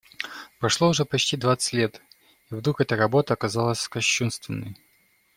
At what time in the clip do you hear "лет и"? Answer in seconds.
1.73-2.55